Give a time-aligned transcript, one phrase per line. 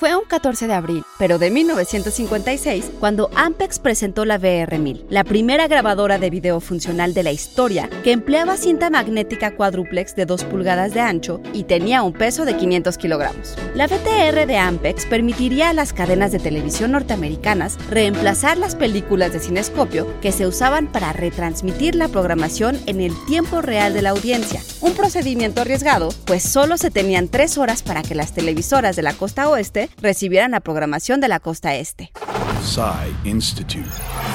[0.00, 5.68] Fue un 14 de abril, pero de 1956, cuando Ampex presentó la VR1000, la primera
[5.68, 10.94] grabadora de video funcional de la historia que empleaba cinta magnética cuádruplex de 2 pulgadas
[10.94, 13.54] de ancho y tenía un peso de 500 kilogramos.
[13.74, 19.40] La VTR de Ampex permitiría a las cadenas de televisión norteamericanas reemplazar las películas de
[19.40, 24.62] cinescopio que se usaban para retransmitir la programación en el tiempo real de la audiencia,
[24.80, 29.12] un procedimiento arriesgado, pues solo se tenían tres horas para que las televisoras de la
[29.12, 32.12] costa oeste recibieran la programación de la costa este.
[33.24, 33.88] Institute.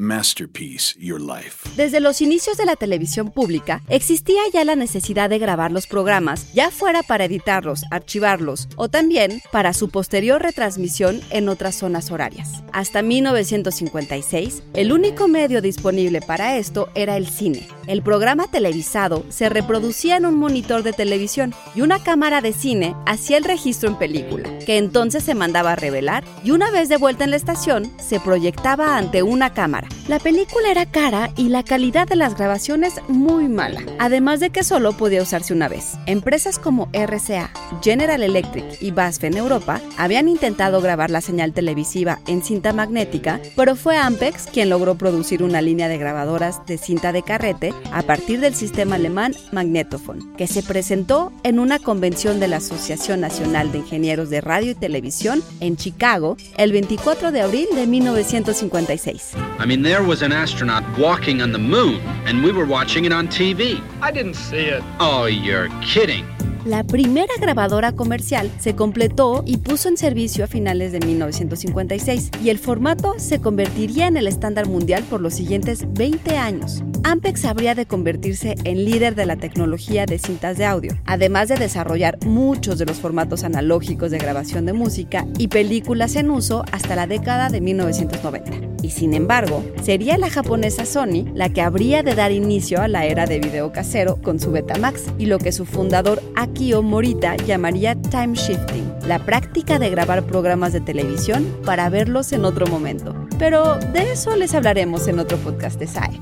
[0.00, 1.68] Masterpiece Your Life.
[1.76, 6.52] Desde los inicios de la televisión pública, existía ya la necesidad de grabar los programas,
[6.52, 12.62] ya fuera para editarlos, archivarlos o también para su posterior retransmisión en otras zonas horarias.
[12.72, 17.68] Hasta 1956, el único medio disponible para esto era el cine.
[17.86, 22.96] El programa televisado se reproducía en un monitor de televisión y una cámara de cine
[23.06, 26.96] hacía el registro en película, que entonces se mandaba a revelar y una vez de
[26.96, 29.88] vuelta en la estación se proyectaba ante una cámara.
[30.08, 34.62] La película era cara y la calidad de las grabaciones muy mala, además de que
[34.62, 35.94] solo podía usarse una vez.
[36.06, 37.50] Empresas como RCA,
[37.82, 43.40] General Electric y BASF en Europa habían intentado grabar la señal televisiva en cinta magnética,
[43.56, 48.02] pero fue Ampex quien logró producir una línea de grabadoras de cinta de carrete a
[48.02, 53.72] partir del sistema alemán Magnetophon, que se presentó en una convención de la Asociación Nacional
[53.72, 59.36] de Ingenieros de Radio y Televisión en Chicago el 24 de abril de 1956.
[59.36, 63.12] I mean, there was an astronaut walking on the moon, and we were watching it
[63.12, 63.82] on TV.
[64.00, 64.82] I didn't see it.
[65.00, 66.35] Oh, you're kidding.
[66.66, 72.50] La primera grabadora comercial se completó y puso en servicio a finales de 1956 y
[72.50, 76.82] el formato se convertiría en el estándar mundial por los siguientes 20 años.
[77.04, 81.54] Ampex habría de convertirse en líder de la tecnología de cintas de audio, además de
[81.54, 86.96] desarrollar muchos de los formatos analógicos de grabación de música y películas en uso hasta
[86.96, 88.75] la década de 1990.
[88.86, 93.04] Y sin embargo, sería la japonesa Sony la que habría de dar inicio a la
[93.04, 97.96] era de video casero con su Betamax y lo que su fundador Akio Morita llamaría
[97.96, 103.12] time shifting, la práctica de grabar programas de televisión para verlos en otro momento.
[103.40, 106.20] Pero de eso les hablaremos en otro podcast de SAE.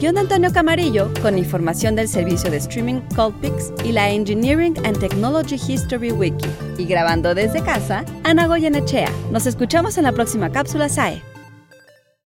[0.00, 5.56] Guión Antonio Camarillo, con información del servicio de streaming Colpix y la Engineering and Technology
[5.56, 6.48] History Wiki.
[6.78, 9.12] Y grabando desde casa, Ana Goyenechea.
[9.30, 11.22] Nos escuchamos en la próxima cápsula SAE.